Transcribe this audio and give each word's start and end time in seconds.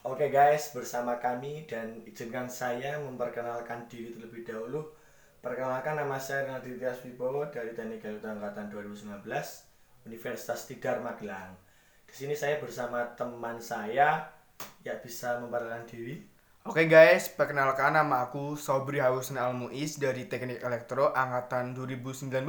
Oke 0.00 0.32
guys, 0.32 0.72
bersama 0.72 1.20
kami 1.20 1.68
dan 1.68 2.00
izinkan 2.08 2.48
saya 2.48 2.96
memperkenalkan 3.04 3.84
diri 3.84 4.16
terlebih 4.16 4.48
dahulu. 4.48 4.96
Perkenalkan 5.44 5.92
nama 5.92 6.16
saya 6.16 6.48
Renaldi 6.48 6.80
Tias 6.80 7.04
Wibowo 7.04 7.44
dari 7.52 7.76
Teknik 7.76 8.00
Garuda 8.00 8.32
Angkatan 8.32 8.72
2019 8.72 9.20
Universitas 10.08 10.64
Tidar 10.64 11.04
Magelang. 11.04 11.52
Di 12.08 12.16
sini 12.16 12.32
saya 12.32 12.56
bersama 12.56 13.12
teman 13.12 13.60
saya 13.60 14.24
ya 14.80 14.96
bisa 15.04 15.36
memperkenalkan 15.36 15.92
diri. 15.92 16.24
Oke 16.64 16.88
guys, 16.88 17.28
perkenalkan 17.36 17.92
nama 17.92 18.24
aku 18.24 18.56
Sobri 18.56 19.04
Hausen 19.04 19.36
Almuiz 19.36 20.00
dari 20.00 20.24
Teknik 20.24 20.64
Elektro 20.64 21.12
Angkatan 21.12 21.76
2019 21.76 22.40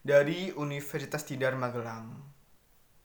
dari 0.00 0.48
Universitas 0.56 1.20
Tidar 1.28 1.52
Magelang. 1.52 2.16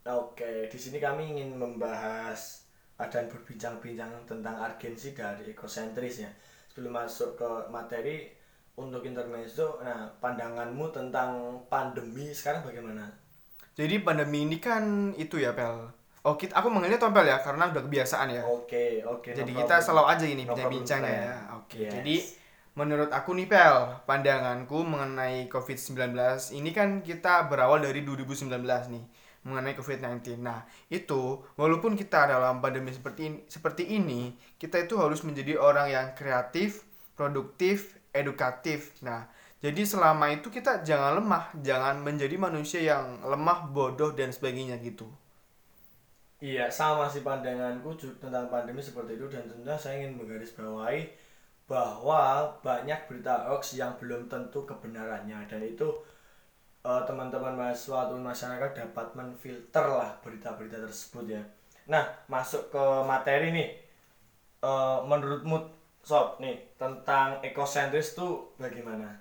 Oke, 0.07 0.71
di 0.71 0.79
sini 0.79 1.03
kami 1.03 1.35
ingin 1.35 1.59
membahas 1.59 2.66
dan 3.05 3.29
berbincang-bincang 3.29 4.09
tentang 4.25 4.57
urgensi 4.57 5.13
dari 5.13 5.53
ekosentris 5.53 6.25
ya. 6.25 6.31
Sebelum 6.73 6.97
masuk 6.97 7.37
ke 7.37 7.49
materi 7.69 8.33
untuk 8.77 9.05
intermezzo, 9.05 9.77
nah 9.81 10.09
pandanganmu 10.17 10.89
tentang 10.89 11.61
pandemi 11.69 12.33
sekarang 12.33 12.65
bagaimana? 12.65 13.05
Jadi 13.77 14.01
pandemi 14.01 14.49
ini 14.49 14.57
kan 14.57 15.13
itu 15.13 15.37
ya 15.37 15.53
Pel. 15.53 15.93
Oh, 16.25 16.35
kita, 16.35 16.57
aku 16.57 16.67
manggilnya 16.73 16.97
Tompel 16.97 17.29
ya 17.29 17.39
karena 17.39 17.69
udah 17.69 17.83
kebiasaan 17.85 18.27
ya. 18.33 18.43
Oke, 18.43 19.05
oke. 19.05 19.31
no 19.31 19.37
Jadi 19.37 19.51
problem. 19.53 19.63
kita 19.63 19.75
selalu 19.79 20.07
aja 20.09 20.25
ini 20.25 20.43
No 20.43 20.49
bincang-bincangnya 20.51 21.13
ya. 21.13 21.35
Oke. 21.55 21.85
Yes. 21.85 21.91
Jadi 21.93 22.15
menurut 22.75 23.09
aku 23.13 23.37
nih 23.37 23.47
Pel, 23.47 23.77
pandanganku 24.03 24.81
mengenai 24.81 25.45
COVID-19 25.47 26.17
ini 26.57 26.69
kan 26.73 27.05
kita 27.05 27.47
berawal 27.47 27.79
dari 27.79 28.01
2019 28.01 28.49
nih 28.91 29.03
mengenai 29.47 29.73
COVID-19. 29.79 30.43
Nah, 30.43 30.67
itu 30.91 31.39
walaupun 31.55 31.95
kita 31.95 32.27
dalam 32.27 32.59
pandemi 32.59 32.91
seperti 32.91 33.31
ini, 33.31 33.39
seperti 33.47 33.83
ini, 33.87 34.35
kita 34.59 34.83
itu 34.83 34.99
harus 34.99 35.23
menjadi 35.23 35.55
orang 35.55 35.87
yang 35.87 36.07
kreatif, 36.11 36.83
produktif, 37.15 37.95
edukatif. 38.11 38.91
Nah, 38.99 39.31
jadi 39.63 39.81
selama 39.87 40.35
itu 40.35 40.51
kita 40.51 40.83
jangan 40.83 41.23
lemah, 41.23 41.55
jangan 41.63 42.03
menjadi 42.03 42.35
manusia 42.35 42.81
yang 42.83 43.23
lemah, 43.23 43.71
bodoh 43.71 44.11
dan 44.11 44.29
sebagainya 44.35 44.77
gitu. 44.83 45.07
Iya, 46.37 46.69
sama 46.69 47.09
sih 47.09 47.25
pandanganku 47.25 47.97
tentang 47.97 48.45
pandemi 48.53 48.77
seperti 48.77 49.17
itu 49.17 49.25
dan 49.25 49.49
tentunya 49.49 49.73
saya 49.73 50.05
ingin 50.05 50.21
menggarisbawahi 50.21 51.01
bahwa 51.65 52.21
banyak 52.61 53.09
berita 53.09 53.49
hoax 53.49 53.73
yang 53.75 53.97
belum 53.99 54.29
tentu 54.29 54.63
kebenarannya 54.63 55.49
dan 55.49 55.61
itu 55.65 55.89
eh, 56.87 57.01
teman-teman 57.03 57.59
mahasiswa 57.59 58.07
atau 58.07 58.15
masyarakat 58.15 58.71
dapat 58.71 59.07
menfilter 59.19 59.85
lah 59.91 60.15
berita-berita 60.23 60.79
tersebut 60.79 61.35
ya. 61.35 61.43
Nah, 61.91 62.07
masuk 62.31 62.71
ke 62.71 62.83
materi 63.03 63.51
nih. 63.51 63.69
Eh, 64.63 64.99
menurutmu 65.03 65.77
sob 66.07 66.39
nih 66.39 66.55
tentang 66.79 67.43
ekosentris 67.43 68.15
tuh 68.15 68.55
bagaimana? 68.55 69.19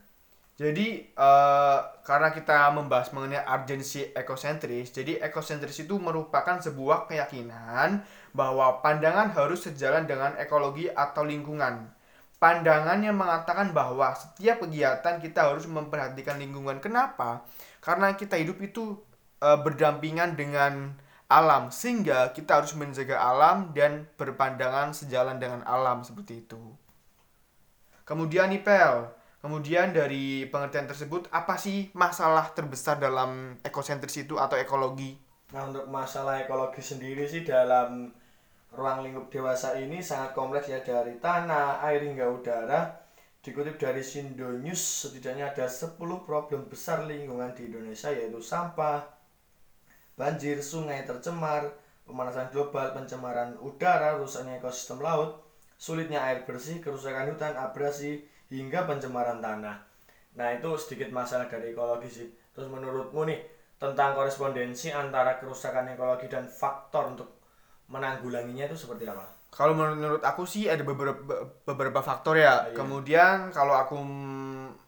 Jadi 0.57 1.13
eh, 1.13 1.79
karena 2.01 2.33
kita 2.33 2.73
membahas 2.73 3.13
mengenai 3.13 3.45
urgensi 3.45 4.09
ekosentris, 4.17 4.95
jadi 4.95 5.21
ekosentris 5.21 5.85
itu 5.85 6.01
merupakan 6.01 6.57
sebuah 6.57 7.11
keyakinan 7.11 8.01
bahwa 8.33 8.81
pandangan 8.81 9.35
harus 9.37 9.69
sejalan 9.69 10.09
dengan 10.09 10.33
ekologi 10.41 10.89
atau 10.89 11.29
lingkungan. 11.29 11.96
Pandangan 12.47 13.03
yang 13.03 13.19
mengatakan 13.19 13.75
bahwa 13.75 14.15
setiap 14.15 14.63
kegiatan 14.63 15.19
kita 15.19 15.51
harus 15.51 15.67
memperhatikan 15.67 16.39
lingkungan. 16.39 16.79
Kenapa? 16.79 17.43
Karena 17.83 18.15
kita 18.15 18.39
hidup 18.39 18.63
itu 18.63 19.03
eh, 19.43 19.59
berdampingan 19.59 20.39
dengan 20.39 20.95
alam, 21.27 21.75
sehingga 21.75 22.31
kita 22.31 22.63
harus 22.63 22.79
menjaga 22.79 23.19
alam 23.19 23.75
dan 23.75 24.07
berpandangan 24.15 24.95
sejalan 24.95 25.43
dengan 25.43 25.67
alam 25.67 26.07
seperti 26.07 26.47
itu. 26.47 26.63
Kemudian 28.07 28.55
nih 28.55 28.63
Pel, 28.63 29.11
kemudian 29.43 29.91
dari 29.91 30.47
pengertian 30.47 30.87
tersebut 30.87 31.27
apa 31.35 31.59
sih 31.59 31.91
masalah 31.99 32.55
terbesar 32.55 33.03
dalam 33.03 33.59
ekosentris 33.67 34.23
itu 34.23 34.39
atau 34.39 34.55
ekologi? 34.55 35.19
Nah 35.51 35.67
untuk 35.67 35.91
masalah 35.91 36.47
ekologi 36.47 36.79
sendiri 36.79 37.27
sih 37.27 37.43
dalam 37.43 38.15
ruang 38.77 39.09
lingkup 39.09 39.33
dewasa 39.33 39.81
ini 39.81 40.05
sangat 40.05 40.37
kompleks 40.37 40.69
ya 40.69 40.85
dari 40.85 41.17
tanah, 41.17 41.81
air 41.81 42.05
hingga 42.05 42.29
udara. 42.29 42.93
Dikutip 43.41 43.81
dari 43.81 44.03
Sindo 44.03 44.53
News 44.53 44.79
setidaknya 44.79 45.55
ada 45.55 45.71
10 45.71 45.97
problem 46.27 46.67
besar 46.69 47.07
lingkungan 47.09 47.55
di 47.55 47.71
Indonesia 47.71 48.11
yaitu 48.13 48.43
sampah, 48.43 49.07
banjir, 50.19 50.59
sungai 50.61 51.07
tercemar, 51.07 51.71
pemanasan 52.05 52.51
global, 52.51 52.91
pencemaran 52.93 53.55
udara, 53.63 54.19
rusaknya 54.19 54.59
ekosistem 54.59 54.99
laut, 54.99 55.41
sulitnya 55.79 56.27
air 56.27 56.43
bersih, 56.43 56.83
kerusakan 56.83 57.33
hutan, 57.33 57.55
abrasi, 57.55 58.27
hingga 58.51 58.83
pencemaran 58.87 59.39
tanah. 59.39 59.79
Nah 60.37 60.49
itu 60.53 60.75
sedikit 60.77 61.15
masalah 61.15 61.47
dari 61.49 61.73
ekologi 61.73 62.11
sih. 62.11 62.29
Terus 62.53 62.69
menurutmu 62.69 63.25
nih 63.25 63.41
tentang 63.77 64.17
korespondensi 64.17 64.89
antara 64.93 65.37
kerusakan 65.37 65.93
ekologi 65.93 66.33
dan 66.33 66.49
faktor 66.49 67.13
untuk 67.13 67.36
menanggulanginya 67.87 68.67
itu 68.67 68.77
seperti 68.77 69.07
apa? 69.07 69.25
Kalau 69.51 69.73
menurut 69.73 70.21
aku 70.21 70.45
sih 70.45 70.69
ada 70.69 70.85
beberapa 70.85 71.49
beberapa 71.65 72.01
faktor 72.05 72.37
ya. 72.37 72.69
Iya. 72.69 72.77
Kemudian 72.77 73.49
kalau 73.55 73.73
aku 73.73 73.97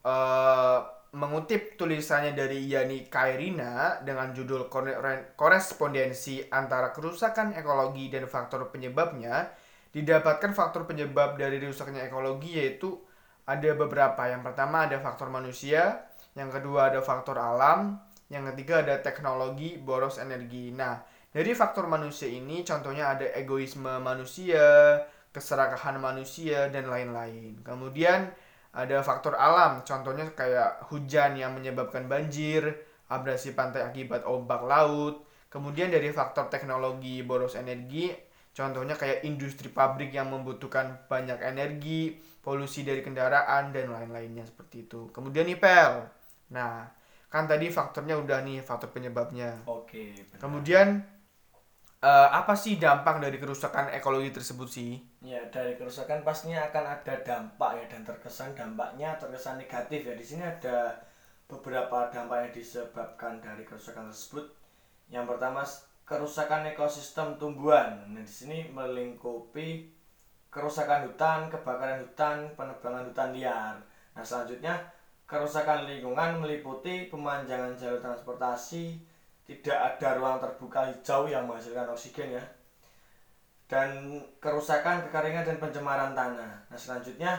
eh, 0.05 0.79
mengutip 1.17 1.81
tulisannya 1.81 2.37
dari 2.37 2.69
Yani 2.69 3.09
Kairina 3.09 4.05
dengan 4.05 4.37
judul 4.37 4.69
Kore- 4.69 5.33
korespondensi 5.41 6.45
antara 6.53 6.93
kerusakan 6.93 7.57
ekologi 7.57 8.13
dan 8.13 8.29
faktor 8.29 8.69
penyebabnya, 8.69 9.49
didapatkan 9.89 10.53
faktor 10.53 10.85
penyebab 10.85 11.41
dari 11.41 11.57
rusaknya 11.65 12.05
ekologi 12.05 12.61
yaitu 12.61 13.01
ada 13.49 13.73
beberapa. 13.73 14.21
Yang 14.29 14.53
pertama 14.53 14.85
ada 14.85 15.01
faktor 15.01 15.33
manusia, 15.33 16.05
yang 16.37 16.53
kedua 16.53 16.93
ada 16.93 17.01
faktor 17.01 17.41
alam, 17.41 17.97
yang 18.29 18.45
ketiga 18.53 18.85
ada 18.85 19.01
teknologi 19.01 19.81
boros 19.81 20.21
energi. 20.21 20.77
Nah, 20.77 21.01
dari 21.29 21.53
faktor 21.53 21.85
manusia 21.85 22.29
ini 22.29 22.65
contohnya 22.65 23.13
ada 23.13 23.27
egoisme 23.37 24.01
manusia, 24.01 24.97
keserakahan 25.29 26.01
manusia 26.01 26.73
dan 26.73 26.89
lain-lain. 26.89 27.61
Kemudian 27.61 28.33
ada 28.73 29.01
faktor 29.05 29.37
alam, 29.37 29.85
contohnya 29.85 30.29
kayak 30.33 30.89
hujan 30.89 31.37
yang 31.37 31.53
menyebabkan 31.53 32.09
banjir, 32.09 32.65
abrasi 33.13 33.53
pantai 33.53 33.85
akibat 33.85 34.25
ombak 34.25 34.65
laut. 34.65 35.25
Kemudian 35.49 35.89
dari 35.89 36.13
faktor 36.13 36.53
teknologi 36.53 37.25
boros 37.25 37.57
energi, 37.57 38.13
contohnya 38.53 38.97
kayak 38.97 39.25
industri 39.25 39.73
pabrik 39.73 40.13
yang 40.13 40.29
membutuhkan 40.29 41.09
banyak 41.09 41.41
energi, 41.41 42.21
polusi 42.45 42.85
dari 42.85 43.01
kendaraan 43.01 43.73
dan 43.73 43.93
lain-lainnya 43.93 44.45
seperti 44.45 44.89
itu. 44.89 45.09
Kemudian 45.13 45.49
nih 45.49 45.57
Pel. 45.57 46.05
Nah, 46.53 46.89
kan 47.29 47.45
tadi 47.45 47.69
faktornya 47.69 48.17
udah 48.17 48.45
nih 48.45 48.61
faktor 48.61 48.93
penyebabnya. 48.93 49.65
Oke. 49.69 50.13
benar. 50.17 50.41
Kemudian 50.41 50.87
eh, 51.99 52.29
apa 52.31 52.55
sih 52.55 52.79
dampak 52.79 53.19
dari 53.19 53.39
kerusakan 53.43 53.91
ekologi 53.91 54.31
tersebut 54.31 54.69
sih? 54.71 54.91
Ya 55.23 55.43
dari 55.51 55.75
kerusakan 55.75 56.23
pastinya 56.23 56.63
akan 56.71 56.85
ada 56.99 57.15
dampak 57.27 57.71
ya 57.83 57.85
dan 57.91 58.03
terkesan 58.07 58.55
dampaknya 58.55 59.19
terkesan 59.19 59.59
negatif 59.59 60.07
ya. 60.07 60.15
Di 60.15 60.27
sini 60.27 60.43
ada 60.47 60.95
beberapa 61.51 62.13
dampak 62.13 62.39
yang 62.49 62.53
disebabkan 62.55 63.43
dari 63.43 63.67
kerusakan 63.67 64.11
tersebut. 64.11 64.47
Yang 65.11 65.25
pertama 65.35 65.63
kerusakan 66.09 66.71
ekosistem 66.73 67.37
tumbuhan. 67.37 68.09
Nah 68.15 68.23
di 68.23 68.33
sini 68.33 68.69
melingkupi 68.71 69.93
kerusakan 70.49 71.05
hutan, 71.05 71.53
kebakaran 71.53 72.01
hutan, 72.07 72.49
penebangan 72.57 73.13
hutan 73.13 73.31
liar. 73.37 73.77
Nah 74.17 74.25
selanjutnya 74.25 74.75
kerusakan 75.29 75.85
lingkungan 75.85 76.41
meliputi 76.41 77.13
pemanjangan 77.13 77.77
jalur 77.77 78.01
transportasi, 78.01 78.97
tidak 79.49 79.97
ada 79.97 80.21
ruang 80.21 80.37
terbuka 80.37 80.93
hijau 80.93 81.25
yang 81.25 81.49
menghasilkan 81.49 81.89
oksigen 81.89 82.37
ya 82.37 82.45
dan 83.69 84.21
kerusakan, 84.41 85.05
kekeringan 85.09 85.45
dan 85.45 85.57
pencemaran 85.61 86.13
tanah. 86.17 86.53
Nah, 86.73 86.79
selanjutnya 86.81 87.37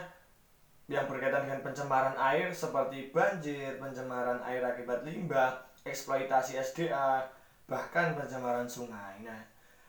yang 0.86 1.10
berkaitan 1.10 1.46
dengan 1.46 1.62
pencemaran 1.66 2.14
air 2.18 2.54
seperti 2.54 3.10
banjir, 3.10 3.78
pencemaran 3.82 4.42
air 4.46 4.62
akibat 4.62 5.02
limbah, 5.06 5.58
eksploitasi 5.86 6.62
SDA, 6.62 7.26
bahkan 7.66 8.14
pencemaran 8.14 8.70
sungai. 8.70 9.26
Nah, 9.26 9.42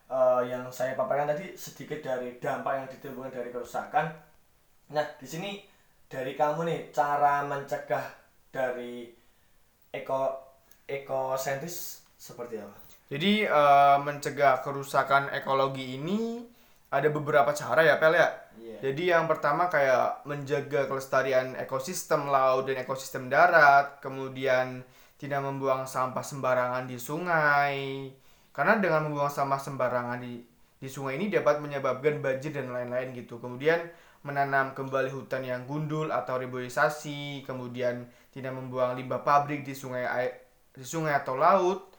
eh, 0.08 0.42
yang 0.48 0.68
saya 0.72 0.96
paparkan 0.96 1.36
tadi 1.36 1.52
sedikit 1.56 2.00
dari 2.00 2.40
dampak 2.40 2.72
yang 2.72 2.88
ditimbulkan 2.88 3.32
dari 3.36 3.52
kerusakan. 3.52 4.12
Nah, 4.96 5.06
di 5.20 5.28
sini 5.28 5.60
dari 6.08 6.36
kamu 6.36 6.64
nih 6.68 6.80
cara 6.88 7.44
mencegah 7.44 8.16
dari 8.48 9.12
eko 9.92 10.40
ekosentris 10.88 12.02
seperti 12.20 12.60
apa? 12.60 12.76
Jadi 13.08 13.48
eh, 13.48 13.98
mencegah 14.04 14.60
kerusakan 14.60 15.32
ekologi 15.32 15.96
ini 15.96 16.44
ada 16.92 17.08
beberapa 17.08 17.50
cara 17.56 17.80
ya 17.80 17.96
Pel 17.96 18.18
ya. 18.18 18.28
Iya. 18.60 18.78
Jadi 18.90 19.02
yang 19.08 19.24
pertama 19.24 19.72
kayak 19.72 20.28
menjaga 20.28 20.84
kelestarian 20.90 21.56
ekosistem 21.56 22.28
laut 22.28 22.68
dan 22.68 22.82
ekosistem 22.82 23.32
darat, 23.32 24.02
kemudian 24.04 24.84
tidak 25.16 25.40
membuang 25.40 25.88
sampah 25.88 26.22
sembarangan 26.22 26.84
di 26.84 27.00
sungai. 27.00 27.78
Karena 28.50 28.76
dengan 28.82 29.08
membuang 29.08 29.30
sampah 29.32 29.58
sembarangan 29.62 30.18
di 30.20 30.42
di 30.80 30.88
sungai 30.88 31.20
ini 31.20 31.28
dapat 31.28 31.60
menyebabkan 31.60 32.24
banjir 32.24 32.56
dan 32.56 32.72
lain-lain 32.72 33.12
gitu. 33.14 33.38
Kemudian 33.38 33.78
menanam 34.26 34.72
kembali 34.72 35.12
hutan 35.12 35.44
yang 35.44 35.64
gundul 35.64 36.10
atau 36.10 36.40
reboisasi, 36.40 37.44
kemudian 37.46 38.08
tidak 38.32 38.52
membuang 38.52 38.96
limbah 38.96 39.22
pabrik 39.22 39.62
di 39.62 39.76
sungai 39.76 40.04
air, 40.08 40.32
di 40.74 40.84
sungai 40.84 41.14
atau 41.14 41.36
laut. 41.38 41.89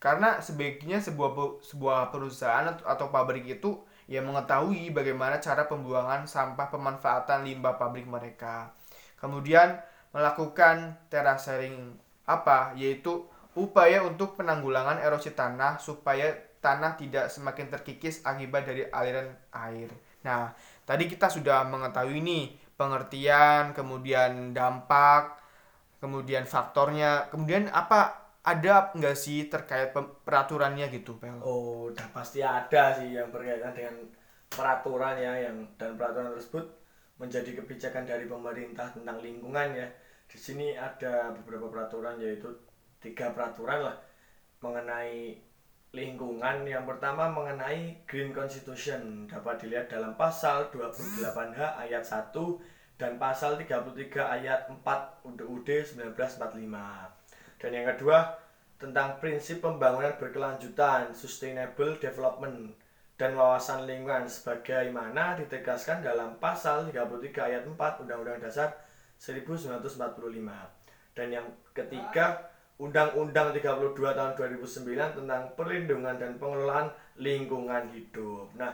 Karena 0.00 0.40
sebaiknya 0.40 0.96
sebuah 1.04 1.60
sebuah 1.60 2.08
perusahaan 2.08 2.64
atau, 2.64 2.88
atau 2.88 3.06
pabrik 3.12 3.44
itu 3.44 3.84
ya 4.08 4.24
mengetahui 4.24 4.90
bagaimana 4.96 5.38
cara 5.38 5.68
pembuangan 5.68 6.24
sampah 6.24 6.72
pemanfaatan 6.72 7.44
limbah 7.44 7.76
pabrik 7.76 8.08
mereka. 8.08 8.72
Kemudian 9.20 9.76
melakukan 10.10 10.96
terasering 11.12 11.94
apa 12.24 12.72
yaitu 12.74 13.28
upaya 13.54 14.00
untuk 14.00 14.40
penanggulangan 14.40 14.98
erosi 15.04 15.36
tanah 15.36 15.76
supaya 15.76 16.32
tanah 16.64 16.96
tidak 16.96 17.28
semakin 17.28 17.68
terkikis 17.68 18.24
akibat 18.24 18.64
dari 18.64 18.88
aliran 18.88 19.36
air. 19.52 19.92
Nah, 20.24 20.52
tadi 20.88 21.08
kita 21.08 21.28
sudah 21.28 21.64
mengetahui 21.68 22.20
nih 22.20 22.56
pengertian, 22.76 23.76
kemudian 23.76 24.52
dampak, 24.56 25.40
kemudian 26.00 26.44
faktornya, 26.44 27.28
kemudian 27.32 27.68
apa 27.72 28.29
ada 28.40 28.88
nggak 28.96 29.16
sih 29.16 29.52
terkait 29.52 29.92
peraturannya 30.24 30.88
gitu, 30.88 31.20
Pel? 31.20 31.36
Oh, 31.44 31.92
udah 31.92 32.08
pasti 32.16 32.40
ada 32.40 32.96
sih 32.96 33.12
yang 33.12 33.28
berkaitan 33.28 33.76
dengan 33.76 33.96
peraturan 34.48 35.20
ya 35.20 35.32
yang 35.48 35.56
dan 35.76 35.94
peraturan 36.00 36.32
tersebut 36.34 36.64
menjadi 37.20 37.60
kebijakan 37.60 38.08
dari 38.08 38.24
pemerintah 38.24 38.88
tentang 38.96 39.20
lingkungan 39.20 39.76
ya. 39.76 39.88
Di 40.24 40.40
sini 40.40 40.72
ada 40.72 41.36
beberapa 41.36 41.68
peraturan 41.68 42.16
yaitu 42.16 42.48
tiga 42.96 43.36
peraturan 43.36 43.92
lah 43.92 43.96
mengenai 44.64 45.36
lingkungan. 45.92 46.64
Yang 46.64 46.96
pertama 46.96 47.28
mengenai 47.28 48.08
Green 48.08 48.32
Constitution 48.32 49.28
dapat 49.28 49.60
dilihat 49.60 49.92
dalam 49.92 50.16
pasal 50.16 50.72
28H 50.72 51.60
ayat 51.76 52.04
1 52.08 52.32
dan 52.96 53.20
pasal 53.20 53.60
33 53.60 54.16
ayat 54.16 54.72
4 54.72 54.80
UUD 55.28 55.68
1945. 55.68 57.19
Dan 57.60 57.76
yang 57.76 57.86
kedua 57.92 58.40
tentang 58.80 59.20
prinsip 59.20 59.60
pembangunan 59.60 60.16
berkelanjutan, 60.16 61.12
sustainable 61.12 62.00
development 62.00 62.72
dan 63.20 63.36
wawasan 63.36 63.84
lingkungan 63.84 64.24
sebagaimana 64.24 65.36
ditegaskan 65.36 66.00
dalam 66.00 66.40
pasal 66.40 66.88
33 66.88 67.36
ayat 67.36 67.62
4 67.68 67.76
Undang-Undang 68.08 68.40
Dasar 68.40 68.72
1945. 69.20 70.00
Dan 71.12 71.28
yang 71.28 71.44
ketiga, 71.76 72.48
Undang-Undang 72.80 73.52
32 73.52 73.92
tahun 73.92 74.32
2009 74.40 75.20
tentang 75.20 75.52
perlindungan 75.52 76.16
dan 76.16 76.40
pengelolaan 76.40 76.88
lingkungan 77.20 77.92
hidup. 77.92 78.48
Nah, 78.56 78.72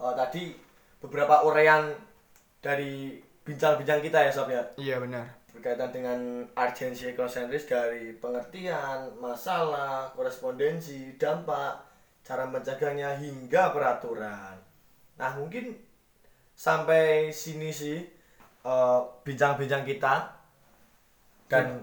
eh, 0.00 0.14
tadi 0.16 0.56
beberapa 1.04 1.44
uraian 1.44 1.92
dari 2.64 3.20
bincang-bincang 3.44 4.00
kita 4.00 4.18
ya 4.24 4.32
Sob 4.32 4.48
ya 4.48 4.64
Iya 4.80 4.96
benar. 4.96 5.39
Berkaitan 5.50 5.90
dengan 5.90 6.46
urgensi 6.54 7.10
ekosentris 7.10 7.66
dari 7.66 8.14
pengertian, 8.16 9.14
masalah, 9.18 10.10
korespondensi, 10.14 11.18
dampak, 11.18 11.82
cara 12.22 12.46
mencegahnya 12.46 13.18
hingga 13.18 13.74
peraturan. 13.74 14.56
Nah 15.18 15.30
mungkin 15.36 15.74
sampai 16.54 17.34
sini 17.34 17.74
sih 17.74 17.98
eh, 18.64 19.00
bincang-bincang 19.26 19.82
kita 19.82 20.14
dan 21.50 21.82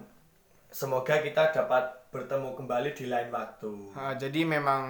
semoga 0.71 1.19
kita 1.19 1.51
dapat 1.51 1.97
bertemu 2.07 2.55
kembali 2.55 2.89
di 2.95 3.05
lain 3.11 3.29
waktu. 3.29 3.73
Ah, 3.93 4.15
jadi 4.15 4.47
memang 4.47 4.83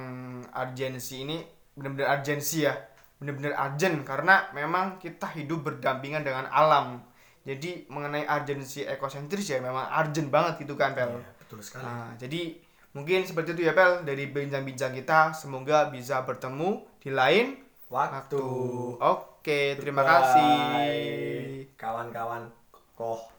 urgensi 0.53 1.25
ini 1.25 1.41
benar-benar 1.73 2.21
urgensi 2.21 2.65
ya, 2.65 2.73
benar-benar 3.17 3.53
urgent 3.57 4.05
karena 4.05 4.35
memang 4.53 5.01
kita 5.01 5.33
hidup 5.33 5.65
berdampingan 5.65 6.21
dengan 6.21 6.45
alam. 6.49 7.01
Jadi 7.47 7.87
mengenai 7.87 8.27
urgensi 8.27 8.83
ekosentris 8.83 9.47
ya 9.47 9.63
memang 9.63 9.87
urgent 9.87 10.27
banget 10.27 10.67
gitu 10.67 10.75
kan 10.75 10.91
Pel. 10.91 11.15
Iya, 11.15 11.31
betul 11.39 11.63
sekali. 11.63 11.87
Nah, 11.87 12.11
jadi 12.19 12.59
mungkin 12.91 13.23
seperti 13.23 13.55
itu 13.55 13.63
ya 13.63 13.71
Pel 13.71 14.03
dari 14.03 14.27
bincang-bincang 14.27 14.91
kita 14.91 15.31
semoga 15.31 15.87
bisa 15.87 16.27
bertemu 16.27 16.83
di 16.99 17.15
lain 17.15 17.55
Waktu. 17.87 18.35
waktu. 18.35 18.43
Oke, 18.99 19.79
terima 19.79 20.03
Bye. 20.03 20.11
kasih. 20.11 20.51
Kawan-kawan 21.79 22.51
koh. 22.99 23.31